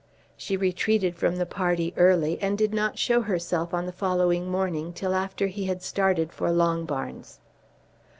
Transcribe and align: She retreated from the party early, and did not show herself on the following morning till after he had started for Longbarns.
She 0.35 0.57
retreated 0.57 1.15
from 1.15 1.35
the 1.35 1.45
party 1.45 1.93
early, 1.95 2.41
and 2.41 2.57
did 2.57 2.73
not 2.73 2.97
show 2.97 3.21
herself 3.21 3.71
on 3.71 3.85
the 3.85 3.91
following 3.91 4.49
morning 4.49 4.93
till 4.93 5.13
after 5.13 5.45
he 5.45 5.65
had 5.65 5.83
started 5.83 6.33
for 6.33 6.49
Longbarns. 6.49 7.37